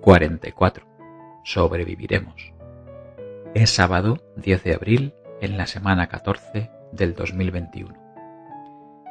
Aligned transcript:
44. 0.00 0.86
Sobreviviremos. 1.44 2.52
Es 3.54 3.70
sábado 3.70 4.18
10 4.36 4.64
de 4.64 4.74
abril 4.74 5.14
en 5.40 5.56
la 5.56 5.66
semana 5.66 6.08
14 6.08 6.70
del 6.92 7.14
2021. 7.14 7.94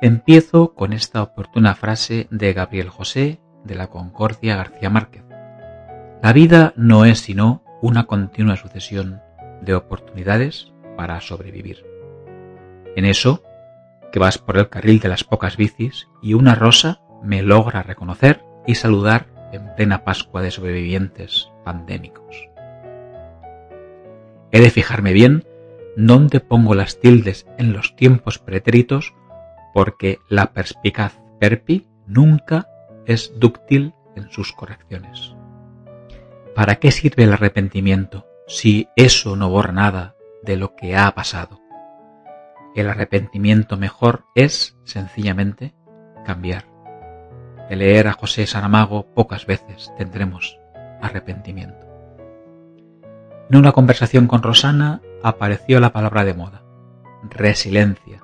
Empiezo 0.01 0.73
con 0.75 0.93
esta 0.93 1.23
oportuna 1.23 1.73
frase 1.73 2.27
de 2.29 2.53
Gabriel 2.53 2.89
José 2.89 3.39
de 3.63 3.75
la 3.75 3.87
Concordia 3.87 4.55
García 4.55 4.89
Márquez. 4.89 5.23
La 6.21 6.33
vida 6.33 6.73
no 6.75 7.05
es 7.05 7.19
sino 7.19 7.63
una 7.81 8.05
continua 8.05 8.55
sucesión 8.55 9.21
de 9.61 9.75
oportunidades 9.75 10.71
para 10.95 11.19
sobrevivir. 11.21 11.85
En 12.95 13.05
eso, 13.05 13.43
que 14.11 14.19
vas 14.19 14.37
por 14.37 14.57
el 14.57 14.69
carril 14.69 14.99
de 14.99 15.09
las 15.09 15.23
pocas 15.23 15.57
bicis 15.57 16.07
y 16.21 16.33
una 16.33 16.55
rosa 16.55 17.01
me 17.23 17.41
logra 17.41 17.83
reconocer 17.83 18.43
y 18.65 18.75
saludar 18.75 19.27
en 19.57 19.75
plena 19.75 20.03
Pascua 20.03 20.41
de 20.41 20.51
sobrevivientes 20.51 21.49
pandémicos. 21.63 22.49
He 24.51 24.61
de 24.61 24.69
fijarme 24.69 25.13
bien 25.13 25.45
dónde 25.95 26.39
pongo 26.39 26.75
las 26.75 26.99
tildes 26.99 27.47
en 27.57 27.73
los 27.73 27.95
tiempos 27.95 28.39
pretéritos 28.39 29.13
porque 29.73 30.19
la 30.29 30.53
perspicaz 30.53 31.19
perpi 31.39 31.87
nunca 32.05 32.69
es 33.05 33.33
dúctil 33.39 33.93
en 34.15 34.29
sus 34.31 34.53
correcciones. 34.53 35.35
¿Para 36.55 36.75
qué 36.75 36.91
sirve 36.91 37.23
el 37.23 37.33
arrepentimiento 37.33 38.25
si 38.47 38.89
eso 38.95 39.35
no 39.35 39.49
borra 39.49 39.73
nada 39.73 40.15
de 40.43 40.57
lo 40.57 40.75
que 40.75 40.95
ha 40.95 41.13
pasado? 41.13 41.59
El 42.75 42.89
arrepentimiento 42.89 43.75
mejor 43.77 44.25
es, 44.35 44.77
sencillamente, 44.83 45.73
cambiar. 46.25 46.66
De 47.69 47.75
leer 47.75 48.07
a 48.07 48.13
José 48.13 48.47
Saramago 48.47 49.07
pocas 49.13 49.45
veces 49.45 49.91
tendremos 49.97 50.59
arrepentimiento. 51.01 51.85
En 53.49 53.57
una 53.57 53.71
conversación 53.71 54.27
con 54.27 54.43
Rosana 54.43 55.01
apareció 55.23 55.79
la 55.79 55.91
palabra 55.91 56.25
de 56.25 56.33
moda, 56.33 56.63
resiliencia. 57.29 58.21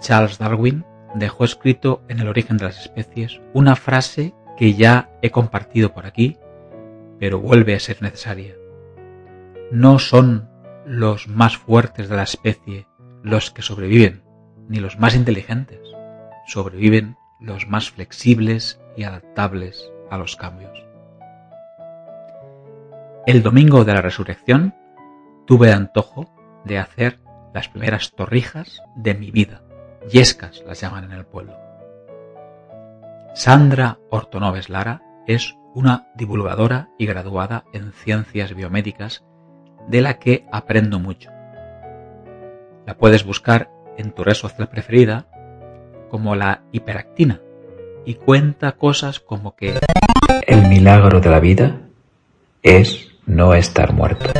Charles 0.00 0.38
Darwin 0.38 0.84
dejó 1.14 1.44
escrito 1.44 2.02
en 2.08 2.20
el 2.20 2.28
origen 2.28 2.56
de 2.56 2.64
las 2.66 2.80
especies 2.80 3.40
una 3.52 3.76
frase 3.76 4.34
que 4.56 4.74
ya 4.74 5.10
he 5.22 5.30
compartido 5.30 5.92
por 5.92 6.06
aquí, 6.06 6.38
pero 7.18 7.40
vuelve 7.40 7.74
a 7.74 7.80
ser 7.80 8.02
necesaria. 8.02 8.54
No 9.70 9.98
son 9.98 10.48
los 10.84 11.28
más 11.28 11.56
fuertes 11.56 12.08
de 12.08 12.16
la 12.16 12.24
especie 12.24 12.86
los 13.22 13.50
que 13.50 13.62
sobreviven, 13.62 14.22
ni 14.68 14.80
los 14.80 14.98
más 14.98 15.14
inteligentes. 15.14 15.80
Sobreviven 16.46 17.16
los 17.40 17.68
más 17.68 17.90
flexibles 17.90 18.80
y 18.96 19.04
adaptables 19.04 19.90
a 20.10 20.18
los 20.18 20.36
cambios. 20.36 20.84
El 23.26 23.42
domingo 23.42 23.84
de 23.84 23.94
la 23.94 24.02
resurrección 24.02 24.74
tuve 25.46 25.72
antojo 25.72 26.30
de 26.64 26.78
hacer 26.78 27.20
las 27.54 27.68
primeras 27.68 28.12
torrijas 28.12 28.82
de 28.96 29.14
mi 29.14 29.30
vida. 29.30 29.62
Yescas 30.10 30.62
las 30.66 30.80
llaman 30.80 31.04
en 31.04 31.12
el 31.12 31.24
pueblo. 31.24 31.56
Sandra 33.34 33.98
Ortonoves 34.10 34.68
Lara 34.68 35.02
es 35.26 35.56
una 35.74 36.08
divulgadora 36.14 36.90
y 36.98 37.06
graduada 37.06 37.64
en 37.72 37.92
ciencias 37.92 38.54
biomédicas 38.54 39.24
de 39.88 40.02
la 40.02 40.18
que 40.18 40.46
aprendo 40.52 40.98
mucho. 40.98 41.30
La 42.86 42.96
puedes 42.96 43.24
buscar 43.24 43.70
en 43.96 44.12
tu 44.12 44.22
red 44.24 44.34
social 44.34 44.68
preferida 44.68 45.26
como 46.08 46.34
la 46.34 46.62
hiperactina 46.72 47.40
y 48.04 48.14
cuenta 48.14 48.72
cosas 48.72 49.20
como 49.20 49.56
que 49.56 49.74
el 50.46 50.68
milagro 50.68 51.20
de 51.20 51.30
la 51.30 51.40
vida 51.40 51.80
es 52.62 53.08
no 53.26 53.54
estar 53.54 53.92
muerto. 53.92 54.30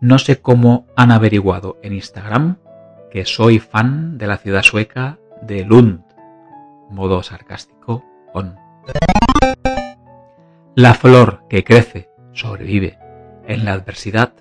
No 0.00 0.18
sé 0.18 0.40
cómo 0.40 0.86
han 0.96 1.12
averiguado 1.12 1.78
en 1.82 1.92
Instagram 1.92 2.56
que 3.10 3.24
soy 3.24 3.58
fan 3.58 4.18
de 4.18 4.26
la 4.26 4.38
ciudad 4.38 4.62
sueca 4.62 5.18
de 5.42 5.64
Lund. 5.64 6.02
Modo 6.90 7.22
sarcástico 7.22 8.04
on. 8.32 8.56
La 10.74 10.94
flor 10.94 11.44
que 11.48 11.64
crece, 11.64 12.08
sobrevive 12.32 12.98
en 13.46 13.64
la 13.64 13.72
adversidad 13.72 14.32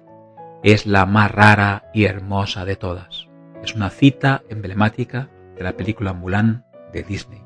es 0.63 0.85
la 0.85 1.06
más 1.06 1.31
rara 1.31 1.90
y 1.94 2.06
hermosa 2.06 2.66
de 2.66 2.75
todas. 2.75 3.28
Es 3.63 3.75
una 3.75 3.90
cita 3.90 4.44
emblemática 4.50 5.29
de 5.61 5.66
la 5.66 5.77
película 5.77 6.13
Mulan 6.13 6.66
de 6.91 7.03
Disney. 7.03 7.44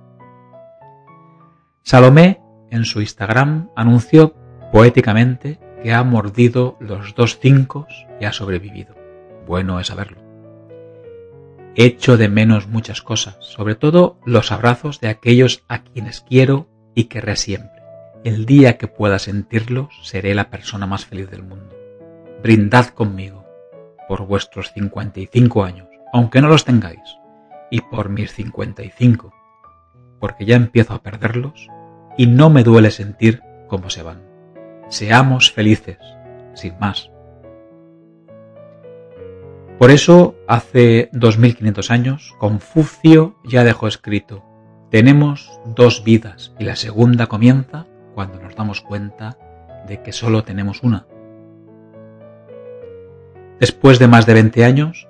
Salomé 1.83 2.41
en 2.71 2.85
su 2.85 3.01
Instagram 3.01 3.69
anunció 3.75 4.33
poéticamente 4.71 5.59
que 5.83 5.93
ha 5.93 6.01
mordido 6.03 6.77
los 6.79 7.13
dos 7.13 7.39
cinco 7.39 7.87
y 8.21 8.23
ha 8.23 8.31
sobrevivido. 8.31 8.95
Bueno 9.45 9.81
es 9.81 9.87
saberlo. 9.87 10.21
Echo 11.75 12.15
de 12.15 12.29
menos 12.29 12.69
muchas 12.69 13.01
cosas, 13.01 13.35
sobre 13.41 13.75
todo 13.75 14.17
los 14.25 14.53
abrazos 14.53 15.01
de 15.01 15.09
aquellos 15.09 15.65
a 15.67 15.83
quienes 15.83 16.21
quiero 16.21 16.69
y 16.95 17.05
querré 17.05 17.35
siempre. 17.35 17.83
El 18.23 18.45
día 18.45 18.77
que 18.77 18.87
pueda 18.87 19.19
sentirlos 19.19 19.89
seré 20.03 20.35
la 20.35 20.49
persona 20.49 20.87
más 20.87 21.05
feliz 21.05 21.29
del 21.29 21.43
mundo. 21.43 21.75
Brindad 22.41 22.87
conmigo 22.87 23.43
por 24.07 24.25
vuestros 24.25 24.71
55 24.71 25.65
años, 25.65 25.89
aunque 26.13 26.39
no 26.41 26.47
los 26.47 26.63
tengáis, 26.63 27.17
y 27.75 27.81
por 27.81 28.07
mis 28.07 28.31
55, 28.31 29.33
porque 30.21 30.45
ya 30.45 30.55
empiezo 30.55 30.93
a 30.93 31.03
perderlos 31.03 31.67
y 32.17 32.25
no 32.25 32.49
me 32.49 32.63
duele 32.63 32.89
sentir 32.89 33.41
cómo 33.67 33.89
se 33.89 34.01
van. 34.01 34.23
Seamos 34.87 35.51
felices, 35.51 35.97
sin 36.53 36.79
más. 36.79 37.11
Por 39.77 39.91
eso, 39.91 40.35
hace 40.47 41.09
2500 41.11 41.91
años, 41.91 42.33
Confucio 42.39 43.35
ya 43.43 43.65
dejó 43.65 43.89
escrito, 43.89 44.45
tenemos 44.89 45.59
dos 45.65 46.05
vidas 46.05 46.55
y 46.57 46.63
la 46.63 46.77
segunda 46.77 47.27
comienza 47.27 47.87
cuando 48.13 48.39
nos 48.39 48.55
damos 48.55 48.79
cuenta 48.79 49.37
de 49.85 50.01
que 50.01 50.13
solo 50.13 50.45
tenemos 50.45 50.81
una. 50.81 51.07
Después 53.59 53.99
de 53.99 54.07
más 54.07 54.25
de 54.25 54.33
20 54.33 54.63
años, 54.63 55.09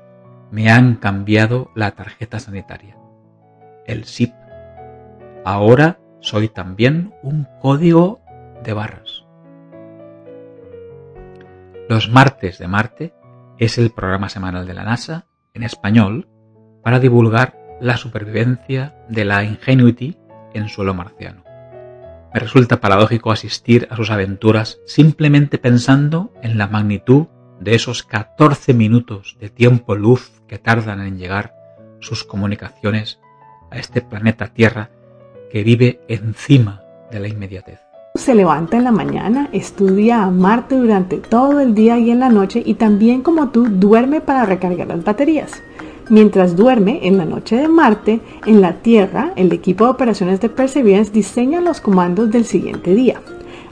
me 0.55 0.71
han 0.71 0.95
cambiado 0.95 1.69
la 1.75 1.91
tarjeta 1.91 2.39
sanitaria, 2.39 2.95
el 3.85 4.05
SIP. 4.05 4.33
Ahora 5.43 5.99
soy 6.21 6.47
también 6.47 7.13
un 7.21 7.45
código 7.59 8.21
de 8.63 8.71
barras. 8.71 9.25
Los 11.89 12.09
martes 12.09 12.57
de 12.57 12.69
Marte 12.69 13.13
es 13.57 13.77
el 13.77 13.89
programa 13.89 14.29
semanal 14.29 14.65
de 14.65 14.73
la 14.73 14.85
NASA 14.85 15.25
en 15.53 15.63
español 15.63 16.29
para 16.81 17.01
divulgar 17.01 17.59
la 17.81 17.97
supervivencia 17.97 18.95
de 19.09 19.25
la 19.25 19.43
Ingenuity 19.43 20.17
en 20.53 20.69
suelo 20.69 20.93
marciano. 20.93 21.43
Me 22.33 22.39
resulta 22.39 22.79
paradójico 22.79 23.33
asistir 23.33 23.89
a 23.91 23.97
sus 23.97 24.09
aventuras 24.09 24.79
simplemente 24.85 25.57
pensando 25.57 26.31
en 26.41 26.57
la 26.57 26.67
magnitud 26.67 27.25
de 27.59 27.75
esos 27.75 28.03
14 28.03 28.73
minutos 28.73 29.35
de 29.41 29.49
tiempo 29.49 29.95
luz 29.95 30.34
que 30.47 30.57
tardan 30.57 31.01
en 31.01 31.17
llegar 31.17 31.55
sus 31.99 32.23
comunicaciones 32.23 33.19
a 33.71 33.77
este 33.77 34.01
planeta 34.01 34.47
Tierra 34.47 34.89
que 35.51 35.63
vive 35.63 36.01
encima 36.07 36.81
de 37.11 37.19
la 37.19 37.27
inmediatez. 37.27 37.79
Se 38.15 38.33
levanta 38.33 38.77
en 38.77 38.85
la 38.85 38.91
mañana, 38.91 39.49
estudia 39.51 40.23
a 40.23 40.31
Marte 40.31 40.75
durante 40.75 41.17
todo 41.17 41.59
el 41.59 41.75
día 41.75 41.97
y 41.99 42.11
en 42.11 42.21
la 42.21 42.29
noche 42.29 42.63
y 42.65 42.75
también 42.75 43.21
como 43.21 43.49
tú 43.49 43.67
duerme 43.67 44.21
para 44.21 44.45
recargar 44.45 44.87
las 44.87 45.03
baterías. 45.03 45.61
Mientras 46.09 46.55
duerme 46.55 47.07
en 47.07 47.17
la 47.17 47.25
noche 47.25 47.57
de 47.57 47.67
Marte, 47.67 48.21
en 48.45 48.61
la 48.61 48.73
Tierra, 48.73 49.33
el 49.35 49.51
equipo 49.51 49.85
de 49.85 49.91
operaciones 49.91 50.39
de 50.39 50.49
Perseverance 50.49 51.11
diseña 51.11 51.59
los 51.59 51.81
comandos 51.81 52.31
del 52.31 52.45
siguiente 52.45 52.93
día. 52.93 53.19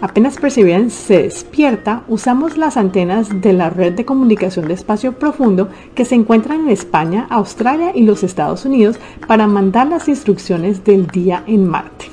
Apenas 0.04 0.36
Perseverance 0.36 0.98
se 0.98 1.24
despierta, 1.24 2.04
usamos 2.10 2.58
las 2.58 2.76
antenas 2.76 3.40
de 3.40 3.54
la 3.54 3.70
red 3.70 3.94
de 3.94 4.04
comunicación 4.04 4.68
de 4.68 4.74
espacio 4.74 5.18
profundo 5.18 5.70
que 5.96 6.04
se 6.04 6.14
encuentran 6.14 6.60
en 6.60 6.72
España, 6.72 7.26
Australia 7.30 7.94
y 7.96 8.04
los 8.04 8.22
Estados 8.22 8.66
Unidos 8.66 9.00
para 9.30 9.48
mandar 9.48 9.88
las 9.88 10.10
instrucciones 10.10 10.84
del 10.84 11.08
día 11.08 11.46
en 11.48 11.66
Marte. 11.70 12.08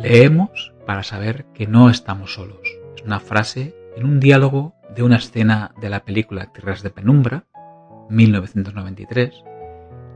Leemos 0.00 0.72
para 0.84 1.04
saber 1.04 1.44
que 1.54 1.68
no 1.68 1.90
estamos 1.90 2.34
solos. 2.34 2.58
Es 2.96 3.04
una 3.04 3.20
frase 3.20 3.72
en 3.96 4.04
un 4.04 4.18
diálogo 4.18 4.74
de 4.92 5.04
una 5.04 5.18
escena 5.18 5.76
de 5.80 5.90
la 5.90 6.04
película 6.04 6.46
Tierras 6.52 6.82
de 6.82 6.90
Penumbra, 6.90 7.44
1993, 8.10 9.44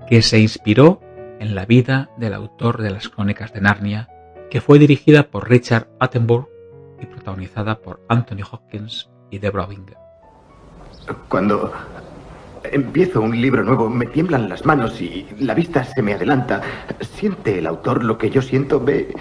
que 0.08 0.22
se 0.22 0.40
inspiró 0.40 1.00
en 1.38 1.54
la 1.54 1.66
vida 1.66 2.10
del 2.16 2.34
autor 2.34 2.82
de 2.82 2.90
las 2.90 3.08
Crónicas 3.08 3.52
de 3.52 3.60
Narnia, 3.60 4.08
que 4.50 4.60
fue 4.60 4.80
dirigida 4.80 5.28
por 5.28 5.48
Richard 5.48 5.86
Attenborough 6.00 6.55
y 7.00 7.06
protagonizada 7.06 7.78
por 7.78 8.00
Anthony 8.08 8.42
Hopkins 8.50 9.08
y 9.30 9.38
Deborah 9.38 9.66
Winger. 9.66 9.96
Cuando 11.28 11.72
empiezo 12.64 13.20
un 13.20 13.40
libro 13.40 13.62
nuevo, 13.62 13.88
me 13.88 14.06
tiemblan 14.06 14.48
las 14.48 14.64
manos 14.64 15.00
y 15.00 15.26
la 15.38 15.54
vista 15.54 15.84
se 15.84 16.02
me 16.02 16.14
adelanta. 16.14 16.62
¿Siente 17.00 17.58
el 17.58 17.66
autor 17.66 18.04
lo 18.04 18.18
que 18.18 18.30
yo 18.30 18.42
siento? 18.42 18.80
¿Ve, 18.80 19.14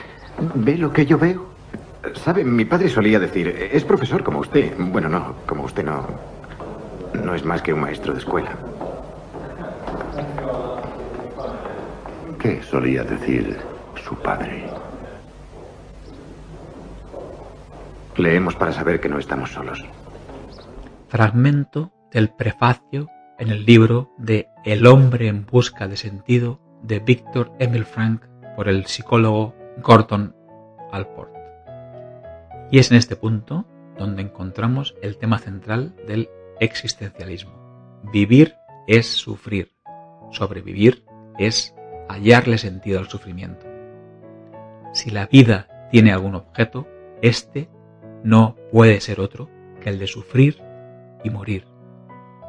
ve 0.55 0.77
lo 0.77 0.91
que 0.91 1.05
yo 1.05 1.17
veo? 1.17 1.45
Sabe, 2.13 2.43
mi 2.43 2.65
padre 2.65 2.89
solía 2.89 3.19
decir, 3.19 3.47
es 3.71 3.83
profesor 3.83 4.23
como 4.23 4.39
usted. 4.39 4.73
Bueno, 4.77 5.09
no, 5.09 5.35
como 5.45 5.63
usted 5.63 5.83
no. 5.83 6.07
No 7.23 7.33
es 7.33 7.43
más 7.45 7.61
que 7.61 7.73
un 7.73 7.81
maestro 7.81 8.13
de 8.13 8.19
escuela. 8.19 8.51
¿Qué 12.39 12.61
solía 12.61 13.03
decir 13.03 13.57
su 14.03 14.15
padre? 14.15 14.69
Leemos 18.17 18.55
para 18.55 18.71
saber 18.71 19.01
que 19.01 19.09
no 19.09 19.19
estamos 19.19 19.51
solos. 19.51 19.83
Fragmento 21.09 21.91
del 22.11 22.29
prefacio 22.29 23.09
en 23.37 23.49
el 23.49 23.65
libro 23.65 24.11
de 24.17 24.47
El 24.63 24.87
hombre 24.87 25.27
en 25.27 25.45
busca 25.45 25.87
de 25.87 25.97
sentido 25.97 26.61
de 26.81 26.99
Víctor 26.99 27.51
Emil 27.59 27.83
Frank 27.83 28.23
por 28.55 28.69
el 28.69 28.85
psicólogo 28.85 29.53
Gordon 29.83 30.33
Alport. 30.93 31.33
Y 32.71 32.79
es 32.79 32.89
en 32.91 32.97
este 32.97 33.17
punto 33.17 33.65
donde 33.97 34.21
encontramos 34.21 34.95
el 35.01 35.17
tema 35.17 35.37
central 35.39 35.93
del 36.07 36.29
existencialismo. 36.61 38.01
Vivir 38.13 38.55
es 38.87 39.07
sufrir. 39.07 39.73
Sobrevivir 40.31 41.03
es 41.37 41.75
hallarle 42.07 42.57
sentido 42.57 42.99
al 42.99 43.09
sufrimiento. 43.09 43.65
Si 44.93 45.11
la 45.11 45.25
vida 45.25 45.67
tiene 45.91 46.13
algún 46.13 46.35
objeto, 46.35 46.87
este 47.21 47.69
no 48.25 48.55
puede 48.71 48.99
ser 49.01 49.19
otro 49.19 49.49
que 49.81 49.89
el 49.89 49.99
de 49.99 50.07
sufrir 50.07 50.61
y 51.23 51.29
morir. 51.29 51.67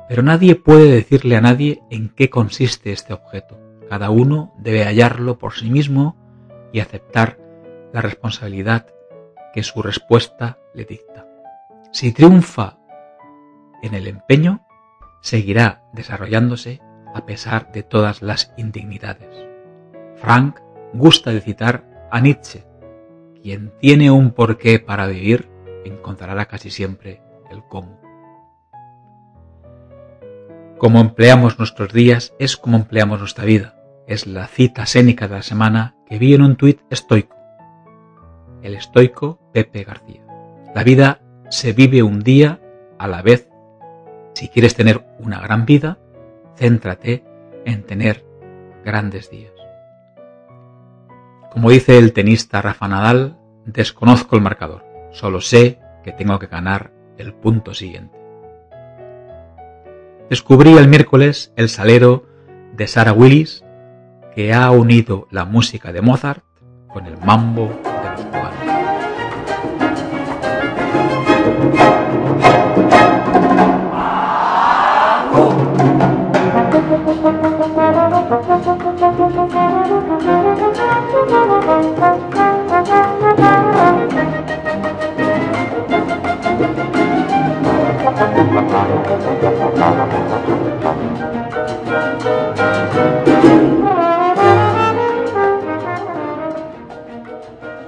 Pero 0.09 0.23
nadie 0.23 0.55
puede 0.55 0.91
decirle 0.91 1.37
a 1.37 1.43
nadie 1.43 1.83
en 1.91 2.09
qué 2.09 2.31
consiste 2.31 2.93
este 2.93 3.13
objeto. 3.13 3.61
Cada 3.89 4.09
uno 4.09 4.55
debe 4.59 4.85
hallarlo 4.85 5.39
por 5.39 5.53
sí 5.53 5.71
mismo 5.71 6.17
y 6.73 6.81
aceptar 6.81 7.39
la 7.93 8.01
responsabilidad 8.01 8.87
que 9.53 9.63
su 9.63 9.83
respuesta 9.83 10.59
le 10.75 10.87
dicta. 10.87 11.27
Si 11.93 12.11
triunfa 12.11 12.79
en 13.83 13.95
el 13.95 14.07
empeño, 14.07 14.67
seguirá 15.21 15.83
desarrollándose 15.93 16.81
a 17.15 17.27
pesar 17.27 17.71
de 17.73 17.83
todas 17.83 18.23
las 18.23 18.53
indignidades. 18.57 19.47
Frank 20.17 20.59
gusta 20.95 21.33
de 21.33 21.43
citar 21.43 22.09
a 22.11 22.21
Nietzsche, 22.21 22.65
quien 23.43 23.73
tiene 23.79 24.11
un 24.11 24.31
porqué 24.31 24.79
para 24.79 25.07
vivir, 25.07 25.51
encontrará 25.89 26.47
casi 26.47 26.71
siempre 26.71 27.23
el 27.51 27.63
cómo. 27.65 28.01
Como 30.79 31.01
empleamos 31.01 31.59
nuestros 31.59 31.93
días 31.93 32.35
es 32.39 32.57
como 32.57 32.77
empleamos 32.77 33.21
nuestra 33.21 33.45
vida. 33.45 33.75
Es 34.07 34.27
la 34.27 34.47
cita 34.47 34.83
escénica 34.83 35.27
de 35.27 35.37
la 35.37 35.43
semana 35.43 35.97
que 36.07 36.19
vi 36.19 36.35
en 36.35 36.43
un 36.43 36.57
tuit 36.57 36.81
estoico. 36.91 37.37
El 38.63 38.75
estoico 38.75 39.41
Pepe 39.53 39.85
García. 39.85 40.23
La 40.75 40.85
vida 40.85 41.21
se 41.49 41.73
vive 41.73 42.03
un 42.03 42.21
día 42.21 42.61
a 42.99 43.09
la 43.09 43.23
vez. 43.23 43.49
Si 44.35 44.49
quieres 44.49 44.75
tener 44.75 45.07
una 45.19 45.41
gran 45.41 45.65
vida, 45.65 45.99
céntrate 46.57 47.25
en 47.65 47.83
tener 47.85 48.27
grandes 48.85 49.31
días. 49.31 49.53
Como 51.51 51.71
dice 51.71 51.97
el 51.97 52.13
tenista 52.13 52.61
Rafa 52.61 52.87
Nadal, 52.87 53.39
desconozco 53.65 54.37
el 54.37 54.43
marcador, 54.43 54.85
solo 55.17 55.41
sé 55.41 55.81
que 56.05 56.13
tengo 56.13 56.39
que 56.39 56.47
ganar 56.47 56.93
el 57.17 57.33
punto 57.33 57.73
siguiente. 57.73 58.17
Descubrí 60.29 60.75
el 60.77 60.89
miércoles 60.89 61.53
el 61.57 61.69
salero 61.69 62.27
de 62.75 62.87
Sarah 62.87 63.13
Willis 63.13 63.65
que 64.35 64.53
ha 64.53 64.71
unido 64.71 65.27
la 65.31 65.47
música 65.47 65.93
de 65.93 66.03
Mozart 66.03 66.45
con 66.89 67.07
el 67.07 67.17
mambo 67.19 67.69
de 67.83 68.11
los 68.11 68.21
cubanos. 68.27 68.66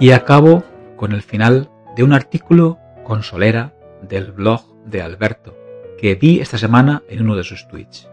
Y 0.00 0.12
acabo 0.12 0.62
con 0.97 1.12
el 1.12 1.23
final 1.23 1.71
de 1.97 2.05
un 2.05 2.12
artículo 2.12 2.79
con 3.05 3.23
solera 3.23 3.75
del 4.03 4.33
blog 4.33 4.62
de 4.85 5.03
Alberto 5.03 5.56
que 5.99 6.15
vi 6.15 6.41
esta 6.41 6.56
semana 6.56 7.03
en 7.09 7.23
uno 7.23 7.35
de 7.35 7.43
sus 7.43 7.67
tweets. 7.67 8.09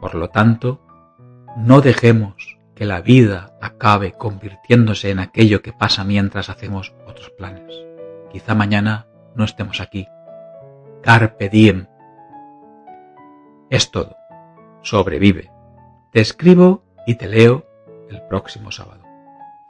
Por 0.00 0.14
lo 0.14 0.30
tanto, 0.30 0.80
no 1.56 1.80
dejemos 1.80 2.58
que 2.76 2.86
la 2.86 3.00
vida 3.00 3.56
acabe 3.60 4.12
convirtiéndose 4.12 5.10
en 5.10 5.18
aquello 5.18 5.62
que 5.62 5.72
pasa 5.72 6.04
mientras 6.04 6.48
hacemos 6.48 6.94
otros 7.06 7.30
planes. 7.30 7.74
Quizá 8.30 8.54
mañana 8.54 9.08
no 9.34 9.44
estemos 9.44 9.80
aquí. 9.80 10.06
Carpe 11.02 11.48
diem. 11.48 11.86
Es 13.70 13.90
todo. 13.90 14.16
Sobrevive. 14.82 15.50
Te 16.12 16.20
escribo 16.20 16.82
y 17.06 17.16
te 17.16 17.28
leo 17.28 17.64
el 18.10 18.22
próximo 18.28 18.70
sábado. 18.70 19.02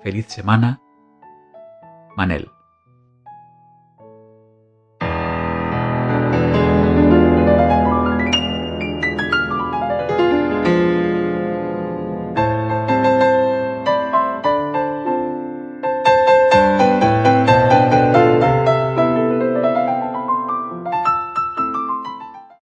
Feliz 0.03 0.27
semana 0.27 0.81
Manel. 2.17 2.58